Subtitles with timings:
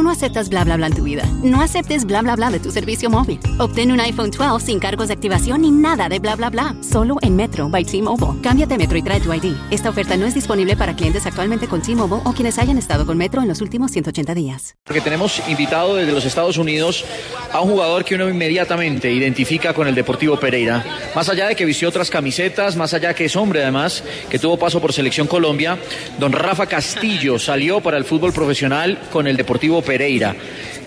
[0.00, 1.24] No aceptas bla bla bla en tu vida.
[1.42, 3.38] No aceptes bla bla bla de tu servicio móvil.
[3.58, 6.74] Obtén un iPhone 12 sin cargos de activación ni nada de bla bla bla.
[6.80, 8.40] Solo en Metro by T-Mobile.
[8.42, 9.54] Cámbiate Metro y trae tu ID.
[9.70, 13.18] Esta oferta no es disponible para clientes actualmente con T-Mobile o quienes hayan estado con
[13.18, 14.74] Metro en los últimos 180 días.
[14.84, 17.04] Porque tenemos invitado desde los Estados Unidos
[17.52, 20.82] a un jugador que uno inmediatamente identifica con el Deportivo Pereira.
[21.14, 24.56] Más allá de que vistió otras camisetas, más allá que es hombre además, que tuvo
[24.58, 25.78] paso por Selección Colombia,
[26.18, 29.89] don Rafa Castillo salió para el fútbol profesional con el Deportivo Pereira.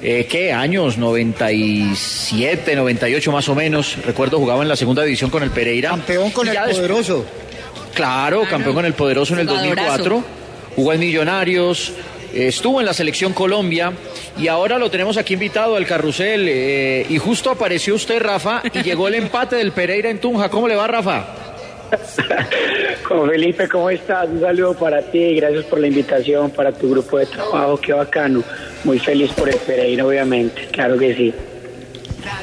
[0.02, 0.98] Eh, ¿Qué años?
[0.98, 3.98] 97, 98 más o menos.
[4.06, 5.90] Recuerdo jugaba en la segunda división con el Pereira.
[5.90, 7.26] Campeón con Y el después- poderoso.
[7.94, 9.98] Claro, campeón con el Poderoso en el Jugadorazo.
[9.98, 10.24] 2004.
[10.76, 11.94] Jugó en Millonarios.
[12.34, 13.94] Estuvo en la selección Colombia
[14.40, 16.48] y ahora lo tenemos aquí invitado al carrusel.
[16.50, 20.50] eh, y justo apareció usted, Rafa, y llegó el empate del Pereira en Tunja.
[20.50, 21.26] ¿Cómo le va, Rafa?
[23.08, 24.28] Con Felipe, ¿cómo estás?
[24.30, 28.44] Un saludo para ti, gracias por la invitación, para tu grupo de trabajo, qué bacano.
[28.84, 31.34] Muy feliz por el Pereira, obviamente, claro que sí.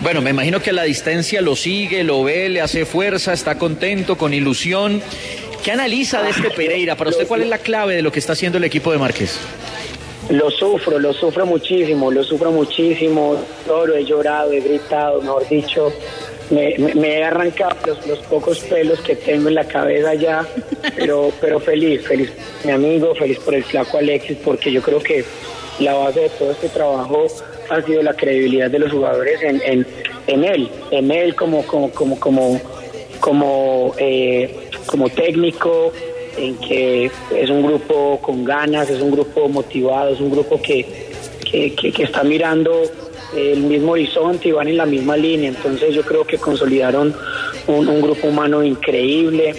[0.01, 3.59] Bueno, me imagino que a la distancia lo sigue, lo ve, le hace fuerza, está
[3.59, 5.03] contento, con ilusión.
[5.65, 6.97] ¿Qué analiza de este Pereira?
[6.97, 9.39] Para usted, ¿cuál es la clave de lo que está haciendo el equipo de Márquez?
[10.31, 15.93] Lo sufro, lo sufro muchísimo, lo sufro muchísimo, todo he llorado, he gritado, mejor dicho,
[16.51, 20.47] me, me- he arrancado los, pocos pelos que tengo en la cabeza ya,
[20.97, 25.01] pero, pero feliz, feliz por mi amigo, feliz por el flaco Alexis, porque yo creo
[25.01, 25.25] que
[25.79, 27.27] la base de todo este trabajo
[27.71, 29.87] ha sido la credibilidad de los jugadores en, en,
[30.27, 31.91] en él, en él como, como,
[33.21, 34.55] como, eh,
[34.87, 35.93] como técnico,
[36.37, 40.85] en que es un grupo con ganas, es un grupo motivado, es un grupo que,
[41.51, 42.83] que- que está mirando
[43.37, 45.49] el mismo horizonte y van en la misma línea.
[45.49, 47.15] Entonces yo creo que consolidaron
[47.67, 49.55] un, grupo humano increíble,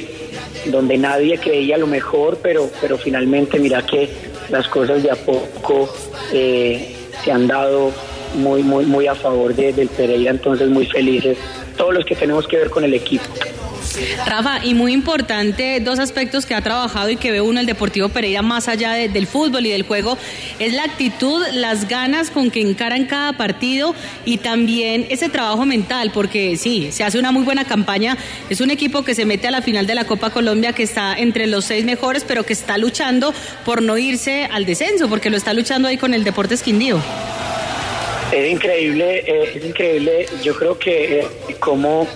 [0.65, 4.09] donde nadie creía lo mejor, pero, pero finalmente mira que
[4.49, 5.89] las cosas de a poco
[6.33, 6.93] eh,
[7.23, 7.91] se han dado
[8.35, 11.37] muy, muy, muy a favor de- del Pereira, entonces muy felices,
[11.77, 13.25] todos los que tenemos que ver con el equipo.
[14.25, 18.09] Rafa, y muy importante, dos aspectos que ha trabajado y que ve uno el Deportivo
[18.09, 20.17] Pereira más allá de- del fútbol y del juego,
[20.59, 23.93] es la actitud, las ganas con que encaran cada partido
[24.25, 28.17] y también ese trabajo mental, porque sí, se hace una muy buena campaña,
[28.49, 31.13] es un equipo que se mete a la final de la Copa Colombia, que está
[31.17, 33.33] entre los seis mejores, pero que está luchando
[33.65, 37.01] por no irse al descenso, porque lo está luchando ahí con el Deportes Quindío.
[38.31, 40.25] Es increíble, eh, es increíble.
[40.41, 41.27] Yo creo que eh,
[41.59, 42.07] cómo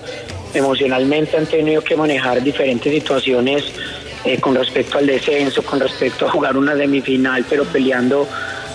[0.56, 3.64] emocionalmente han tenido que manejar diferentes situaciones
[4.24, 8.28] eh, con respecto al descenso, con respecto a jugar una semifinal, pero peleando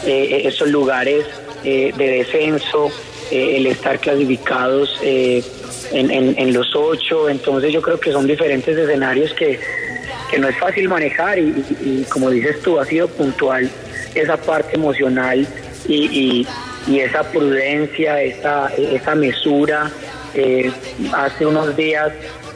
[0.04, 1.24] eh, esos lugares
[1.64, 2.91] eh, de descenso,
[3.30, 7.28] el estar clasificados en, los ocho.
[7.28, 9.58] Entonces yo creo que son diferentes escenarios que,
[10.30, 13.70] que no es fácil manejar y, y- como dices tú, ha sido puntual
[14.16, 15.47] esa parte emocional
[15.86, 16.47] y-
[16.88, 19.91] y esa prudencia, esa, esa mesura.
[20.34, 20.70] Eh,
[21.12, 22.12] hace unos días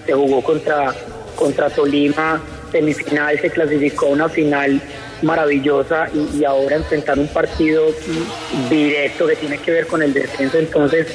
[0.07, 0.95] se jugó contra,
[1.35, 2.41] contra Tolima,
[2.71, 4.81] semifinal, se clasificó a una final
[5.23, 7.87] maravillosa y, y ahora enfrentar un partido
[8.69, 10.59] directo que tiene que ver con el descenso.
[10.59, 11.07] Entonces,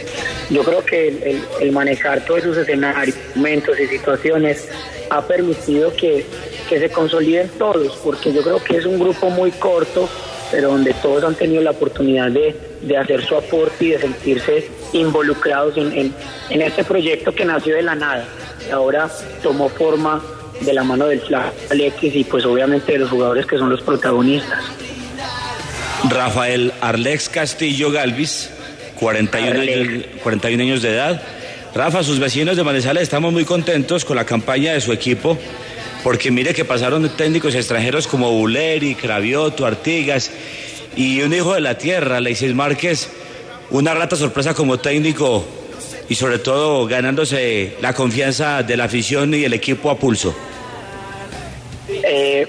[0.50, 4.68] yo creo que el manejar todos esos escenarios, momentos y situaciones
[5.10, 6.26] ha permitido que,
[6.68, 10.10] que se consoliden todos, porque yo creo que es un grupo muy corto,
[10.52, 14.68] pero donde todos han tenido la oportunidad de, de hacer su aporte y de sentirse
[14.94, 16.14] involucrados en, en,
[16.50, 18.26] en este proyecto que nació de la nada.
[18.68, 19.10] Y ahora
[19.42, 20.22] tomó forma
[20.62, 21.22] de la mano del
[21.70, 24.64] Alexis y pues obviamente de los jugadores que son los protagonistas.
[26.10, 28.50] Rafael Arlex Castillo Galvis,
[28.96, 31.22] 41 años, 41 años de edad.
[31.74, 35.38] Rafa, sus vecinos de Manizales estamos muy contentos con la campaña de su equipo,
[36.04, 40.32] porque mire que pasaron técnicos extranjeros como Buleri, Cravioto, Artigas
[40.96, 43.10] y un hijo de la tierra, Alexis Márquez,
[43.72, 45.46] una rata sorpresa como técnico
[46.08, 50.36] y sobre todo ganándose la confianza de la afición y el equipo a pulso.
[52.04, 52.48] Eh,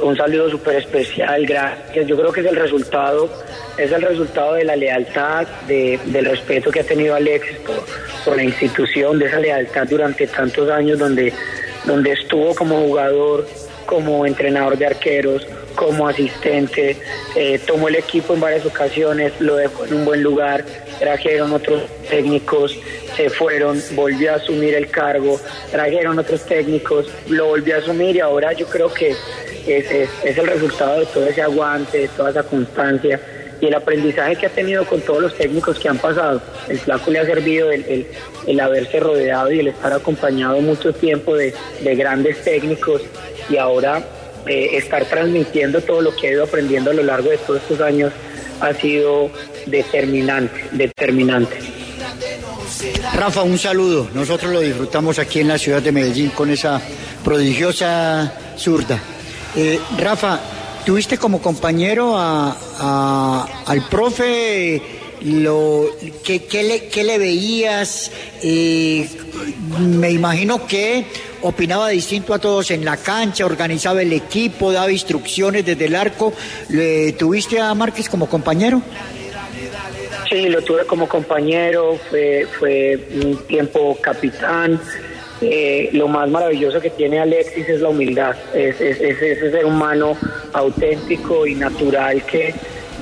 [0.00, 2.06] un saludo súper especial, gracias.
[2.06, 3.30] Yo creo que es el resultado
[3.76, 7.84] es el resultado de la lealtad, de, del respeto que ha tenido Alexis por,
[8.24, 11.32] por, la institución, de esa lealtad durante tantos años donde,
[11.84, 13.46] donde estuvo como jugador,
[13.86, 16.96] como entrenador de arqueros, como asistente,
[17.34, 20.64] eh, tomó el equipo en varias ocasiones, lo dejó en un buen lugar,
[20.98, 22.78] trajeron otros técnicos,
[23.16, 25.40] se fueron, volvió a asumir el cargo,
[25.70, 29.14] trajeron otros técnicos, lo volvió a asumir y ahora yo creo que
[29.66, 33.20] es, el resultado de todo ese aguante, de toda esa constancia
[33.60, 36.42] y el aprendizaje que ha tenido con todos los técnicos que han pasado.
[36.68, 41.54] El flaco le ha servido el, haberse rodeado y el estar acompañado mucho tiempo de
[41.80, 43.02] grandes técnicos
[43.48, 44.02] y ahora
[44.46, 47.80] eh, estar transmitiendo todo lo que ha ido aprendiendo a lo largo de todos estos
[47.80, 48.12] años
[48.60, 49.30] ha sido
[49.66, 51.58] determinante, determinante.
[53.14, 54.08] Rafa, un saludo.
[54.14, 56.80] Nosotros lo disfrutamos aquí en la ciudad de Medellín con esa
[57.22, 59.00] prodigiosa zurda.
[59.56, 60.40] Eh, Rafa,
[60.84, 64.82] tuviste como compañero a, al profe,
[65.24, 65.86] lo,
[66.22, 68.10] ¿qué, le, le veías?
[68.42, 69.08] Eh,
[69.80, 71.04] me imagino que
[71.42, 76.32] opinaba distinto a todos en la cancha, organizaba el equipo, daba instrucciones desde el arco.
[76.68, 78.82] ¿Le, ¿Tuviste a Márquez como compañero?
[80.28, 84.80] Sí, lo tuve como compañero, fue, fue un tiempo capitán.
[85.40, 89.66] Eh, lo más maravilloso que tiene Alexis es la humildad, es, es, es ese ser
[89.66, 90.16] humano
[90.52, 92.54] auténtico y natural que,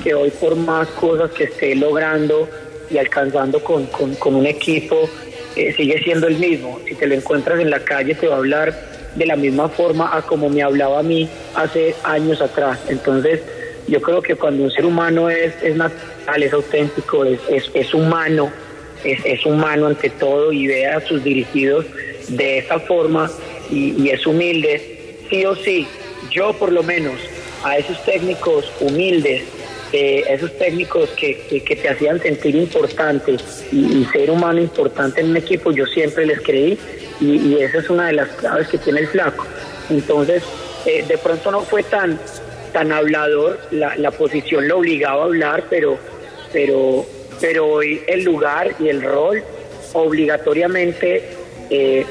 [0.03, 2.47] que hoy por más cosas que esté logrando
[2.89, 5.09] y alcanzando con, con, un equipo,
[5.55, 6.79] eh, sigue siendo el mismo.
[6.87, 8.73] Si te lo encuentras en la calle te va a hablar
[9.15, 12.79] de la misma forma a como me hablaba a mí hace años atrás.
[12.89, 13.41] Entonces,
[13.87, 17.93] yo creo que cuando un ser humano es, es natural, es auténtico, es, es, es
[17.93, 18.51] humano,
[19.03, 21.85] es, es, humano ante todo y ve a sus dirigidos
[22.29, 23.29] de esa forma
[23.69, 25.87] y, y es humilde, sí o sí,
[26.31, 27.15] yo por lo menos
[27.63, 29.43] a esos técnicos humildes,
[29.93, 33.37] eh, esos técnicos que, que, te hacían sentir importante
[33.71, 36.77] y, y, ser humano importante en un equipo, yo siempre les creí
[37.21, 39.45] y, y esa es una de las claves que tiene el flaco.
[39.89, 40.43] Entonces,
[40.85, 42.19] eh, de pronto no fue tan
[42.73, 45.97] tan hablador, la, la, posición lo obligaba a hablar, pero,
[46.51, 47.05] pero,
[47.39, 49.43] pero hoy el lugar y el rol
[49.93, 51.21] obligatoriamente
[51.69, 52.03] eh,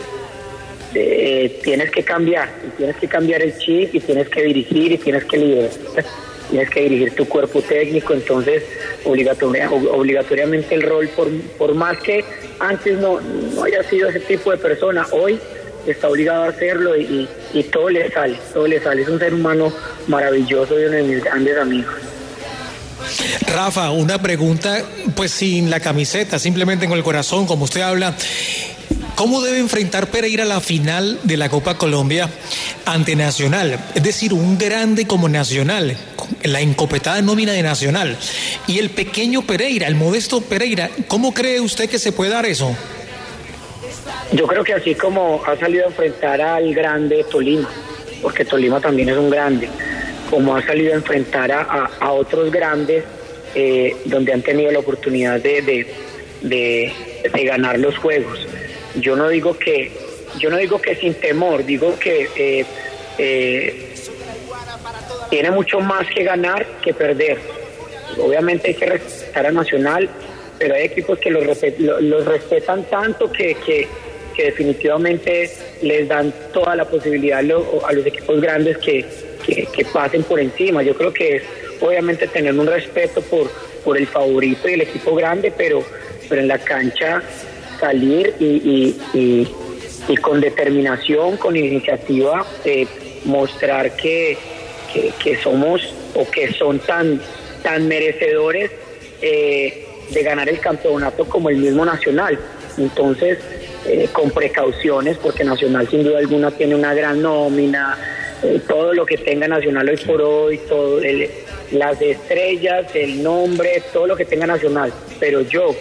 [0.95, 4.99] eh, tienes que cambiar, y tienes que cambiar el chip y tienes que dirigir y
[4.99, 5.71] tienes que liderar,
[6.53, 8.63] tienes que dirigir tu cuerpo técnico, entonces
[9.05, 12.23] obligatoria, obligatoriamente el rol, por, por más que
[12.61, 15.41] antes no, no haya sido ese tipo de persona, hoy
[15.87, 19.01] está obligado a hacerlo y, y, y, todo le sale, todo le sale.
[19.01, 19.73] Es un ser humano
[20.09, 21.95] maravilloso y uno de mis grandes amigos.
[23.47, 24.83] Rafa, una pregunta,
[25.17, 28.15] pues sin la camiseta, simplemente con el corazón, como usted habla.
[29.15, 32.29] ¿Cómo debe enfrentar Pereira la final de la Copa Colombia
[32.85, 33.79] ante Nacional?
[33.95, 35.97] Es decir, un grande como Nacional,
[36.43, 38.17] la encopetada nómina de Nacional.
[38.67, 42.77] Y el pequeño Pereira, el modesto Pereira, ¿cómo cree usted que se puede dar eso?
[44.33, 47.69] Yo creo que así como ha salido a enfrentar al grande Tolima,
[48.23, 49.69] porque Tolima también es un grande,
[50.31, 53.05] como ha salido a enfrentar a, otros grandes
[53.55, 55.61] eh, donde han tenido la oportunidad de,
[56.41, 56.93] de,
[57.31, 58.47] de, ganar los juegos.
[58.97, 59.91] Yo no digo que,
[60.39, 62.65] yo no digo que sin temor, digo que eh,
[63.19, 63.95] eh,
[65.31, 67.39] tiene mucho más que ganar que perder.
[68.19, 70.09] Obviamente hay que respetar a Nacional,
[70.59, 75.51] pero hay equipos que los, respetan tanto que, que definitivamente
[75.83, 79.05] les dan toda la posibilidad a los, a los equipos grandes que,
[79.45, 80.83] que, que, pasen por encima.
[80.83, 81.43] Yo creo que es
[81.81, 83.51] obviamente tener un respeto por,
[83.85, 85.85] por el favorito y el equipo grande, pero,
[86.29, 87.23] pero en la cancha
[87.83, 92.87] salir y, y, con determinación, con iniciativa, eh,
[93.25, 94.39] mostrar que,
[94.93, 97.21] que, que, somos o que son tan,
[97.63, 98.71] tan merecedores
[99.21, 102.39] eh, de ganar el campeonato como el mismo Nacional.
[102.79, 103.39] Entonces,
[103.87, 107.99] eh, con precauciones, porque Nacional sin duda alguna tiene una gran nómina,
[108.43, 111.29] eh, todo lo que tenga Nacional hoy por hoy, todo el,
[111.73, 114.93] las estrellas, el nombre, todo lo que tenga Nacional.
[115.19, 115.75] Pero yo,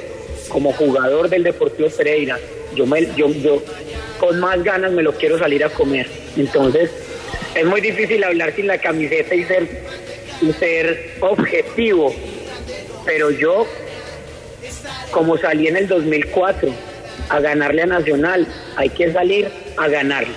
[0.52, 2.38] como jugador del Deportivo Pereira,
[2.76, 3.62] yo, me, yo, yo
[4.20, 6.08] con más ganas me lo quiero salir a comer.
[6.38, 6.92] Entonces,
[7.56, 9.68] es muy difícil hablar sin la camiseta y ser,
[10.42, 12.14] y ser objetivo,
[13.06, 13.66] pero yo,
[15.12, 16.72] como salí en el 2004,
[17.30, 20.34] a ganarle a Nacional, hay que salir a ganarle.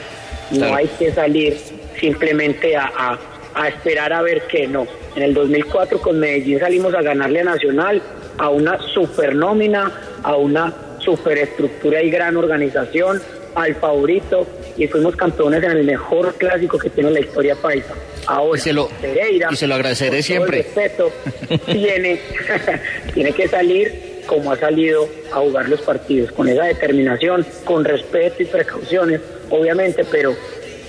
[0.50, 0.76] No claro.
[0.76, 1.56] hay que salir
[1.99, 3.18] simplemente a, a,
[3.54, 4.87] a, esperar a ver qué no.
[5.16, 8.02] En el 2004 con Medellín salimos a ganarle a Nacional,
[8.38, 9.91] a una super nómina,
[10.23, 13.21] a una superestructura y gran organización,
[13.55, 17.95] al favorito y fuimos campeones en el mejor clásico que tiene la historia paisa.
[18.26, 20.62] Ahora, y se lo, Pereira, y se lo agradeceré siempre.
[20.62, 21.12] Respeto,
[21.67, 22.21] tiene,
[23.14, 28.43] tiene que salir como ha salido a jugar los partidos, con esa determinación, con respeto
[28.43, 30.35] y precauciones, obviamente, pero,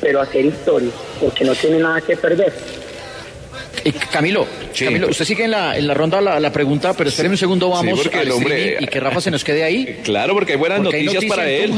[0.02, 2.54] pero hacer historia, porque no tiene nada que perder.
[3.94, 7.38] Camilo, Camilo, usted sigue en la, en la ronda la, la pregunta, pero espérenme un
[7.38, 10.00] segundo, vamos sí, al hombre, y que Rafa se nos quede ahí.
[10.04, 11.74] Claro, porque hay buenas noticias para él.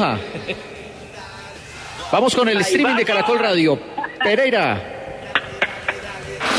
[2.11, 3.79] Vamos con el streaming de Caracol Radio.
[4.23, 4.93] Pereira.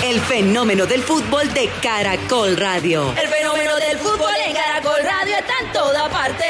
[0.04, 3.12] El fenómeno del fútbol de Caracol Radio.
[3.20, 6.44] El fenómeno del fútbol en Caracol Radio está en toda parte.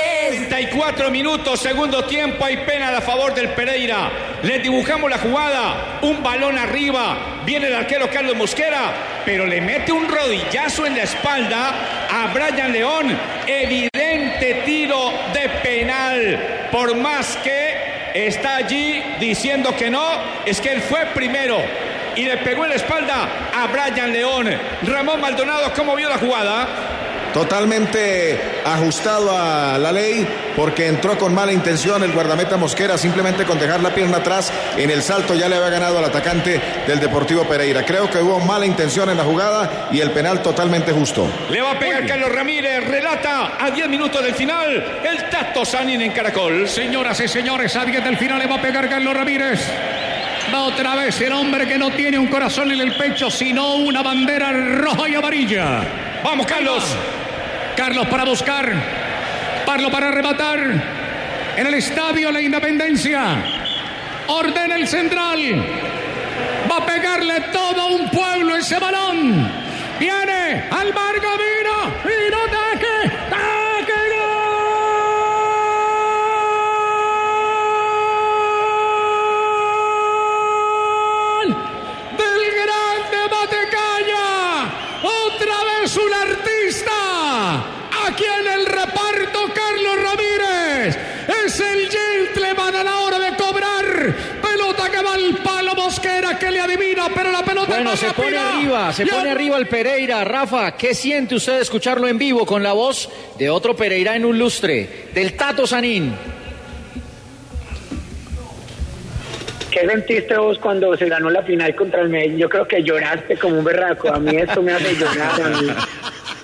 [0.58, 4.10] 34 minutos, segundo tiempo, hay pena a favor del Pereira.
[4.42, 9.92] Le dibujamos la jugada, un balón arriba, viene el arquero Carlos Mosquera, pero le mete
[9.92, 11.74] un rodillazo en la espalda
[12.10, 13.16] a Brian León.
[13.46, 20.10] Evidente tiro de penal, por más que está allí diciendo que no,
[20.44, 21.56] es que él fue primero
[22.16, 24.48] y le pegó en la espalda a Brian León.
[24.82, 26.97] Ramón Maldonado, ¿cómo vio la jugada?
[27.38, 30.26] Totalmente ajustado a la ley
[30.56, 34.90] porque entró con mala intención el guardameta Mosquera, simplemente con dejar la pierna atrás en
[34.90, 37.84] el salto ya le había ganado al atacante del Deportivo Pereira.
[37.84, 41.30] Creo que hubo mala intención en la jugada y el penal totalmente justo.
[41.48, 46.02] Le va a pegar Carlos Ramírez, relata a 10 minutos del final el Tato Sanin
[46.02, 46.68] en Caracol.
[46.68, 49.60] Señoras y señores, a 10 del final le va a pegar Carlos Ramírez.
[50.52, 54.02] Va otra vez el hombre que no tiene un corazón en el pecho, sino una
[54.02, 55.84] bandera roja y amarilla.
[56.24, 56.96] Vamos, Carlos.
[57.78, 58.72] Carlos para buscar.
[59.64, 60.58] Parlo para arrebatar.
[61.56, 63.36] En el estadio La Independencia.
[64.26, 65.64] Ordena el central.
[66.68, 69.48] Va a pegarle todo un pueblo ese balón.
[70.00, 71.57] Viene al Margamino.
[97.88, 100.24] Bueno, se pone arriba, se pone arriba el Pereira.
[100.24, 104.38] Rafa, ¿qué siente usted escucharlo en vivo con la voz de otro Pereira en un
[104.38, 106.14] lustre, del Tato Sanín?
[109.70, 112.38] ¿Qué sentiste vos cuando se ganó la final contra el Medellín?
[112.38, 114.12] Yo creo que lloraste como un berraco.
[114.12, 115.40] A mí esto me hace llorar.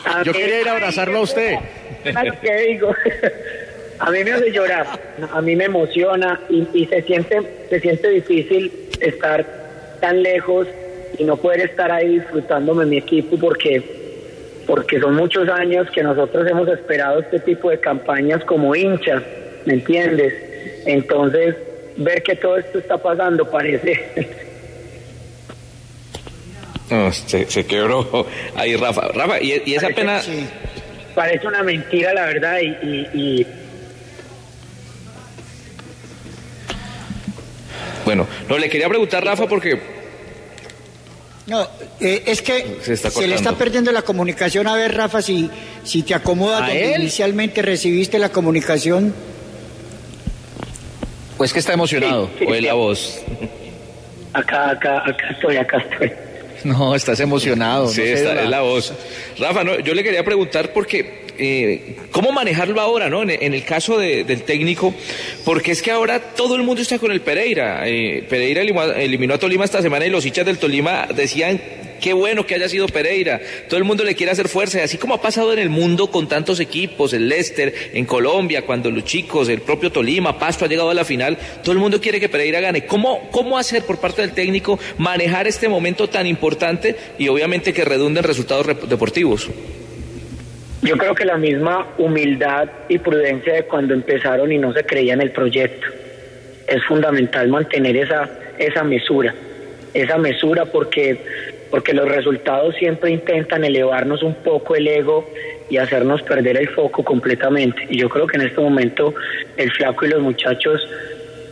[0.04, 1.56] A Yo quería ir a abrazarlo a usted.
[2.04, 2.94] ¿Qué digo?
[4.00, 4.86] A mí me hace llorar,
[5.32, 7.38] a mí me emociona y, y se siente
[7.70, 8.70] se siente difícil
[9.00, 9.46] estar
[10.00, 10.66] tan lejos
[11.18, 14.04] y no poder estar ahí disfrutándome mi equipo porque
[14.66, 19.22] porque son muchos años que nosotros hemos esperado este tipo de campañas como hinchas,
[19.66, 20.32] ¿me entiendes?
[20.86, 21.54] Entonces,
[21.98, 24.34] ver que todo esto está pasando parece...
[26.90, 29.08] No, se, quebró ahí Rafa.
[29.08, 30.20] Rafa, y, esa pena...
[31.14, 33.46] Parece una mentira, la verdad, y
[38.04, 39.93] Bueno, no, le quería preguntar, Rafa, porque...
[41.46, 41.62] No,
[42.00, 44.66] eh, es que se, le está perdiendo la comunicación.
[44.66, 45.50] A ver, Rafa, si,
[45.82, 49.14] si te acomodas donde inicialmente recibiste la comunicación.
[51.36, 53.20] Pues que está emocionado, o es la voz.
[54.32, 56.12] Acá, acá, acá estoy, acá estoy.
[56.64, 57.88] No, estás emocionado.
[57.88, 58.94] Sí, está, es la voz.
[59.38, 63.22] Rafa, no, yo le quería preguntar porque eh, cómo manejarlo ahora, ¿no?
[63.22, 64.94] En, el caso del técnico,
[65.44, 67.88] porque es que ahora todo el mundo está con el Pereira.
[67.88, 71.60] Eh, Pereira eliminó a Tolima esta semana y los hinchas del Tolima decían
[72.00, 73.40] qué bueno que haya sido Pereira.
[73.68, 76.10] Todo el mundo le quiere hacer fuerza, y así como ha pasado en el mundo
[76.10, 80.68] con tantos equipos, el Leicester, en Colombia, cuando los chicos, el propio Tolima, Pasto ha
[80.68, 82.84] llegado a la final, todo el mundo quiere que Pereira gane.
[82.84, 87.84] ¿Cómo, cómo hacer por parte del técnico manejar este momento tan importante y obviamente que
[87.84, 89.48] redunde en resultados deportivos?
[90.84, 95.14] Yo creo que la misma humildad y prudencia de cuando empezaron y no se creía
[95.14, 95.86] en el proyecto.
[96.66, 99.34] Es fundamental mantener esa, esa mesura,
[99.94, 101.18] esa mesura porque,
[101.70, 105.26] porque los resultados siempre intentan elevarnos un poco el ego
[105.70, 107.86] y hacernos perder el foco completamente.
[107.88, 109.14] Y yo creo que en este momento
[109.56, 110.86] el flaco y los muchachos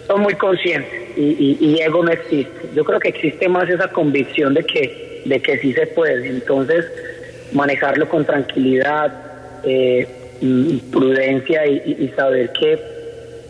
[0.07, 2.69] son muy conscientes y, y, ego no existe.
[2.75, 6.29] Yo creo que existe más esa convicción de que, de que sí se puede.
[6.29, 6.85] Entonces,
[7.53, 9.13] manejarlo con tranquilidad,
[9.65, 10.09] eh,
[10.91, 12.73] prudencia y, saber que,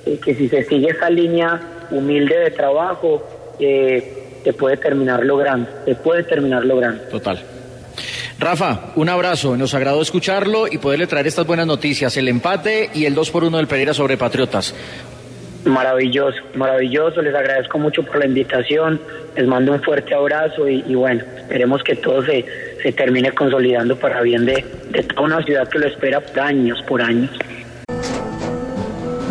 [0.04, 3.26] eh, que si se sigue esa línea humilde de trabajo,
[3.58, 7.02] eh, se puede terminar logrando, se puede terminar logrando.
[7.04, 7.40] Total.
[8.38, 13.06] Rafa, un abrazo, nos agradó escucharlo y poderle traer estas buenas noticias, el empate y
[13.06, 14.74] el 2 por 1 del Pereira sobre Patriotas.
[15.64, 17.22] Maravilloso, maravilloso.
[17.22, 19.00] Les agradezco mucho por la invitación.
[19.36, 22.44] Les mando un fuerte abrazo y, y bueno, esperemos que todo se,
[22.82, 24.64] se termine consolidando para bien de,
[25.14, 27.30] toda una ciudad que lo espera años, por años.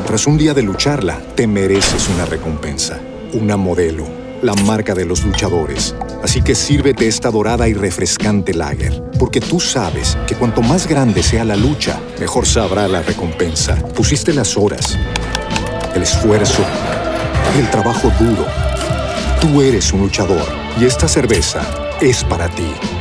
[0.07, 2.99] Tras un día de lucharla, te mereces una recompensa,
[3.33, 4.05] una modelo,
[4.41, 5.95] la marca de los luchadores.
[6.23, 11.23] Así que sírvete esta dorada y refrescante lager, porque tú sabes que cuanto más grande
[11.23, 13.75] sea la lucha, mejor sabrá la recompensa.
[13.95, 14.97] Pusiste las horas,
[15.95, 16.63] el esfuerzo,
[17.57, 18.45] el trabajo duro.
[19.39, 20.47] Tú eres un luchador
[20.79, 21.61] y esta cerveza
[22.01, 23.00] es para ti.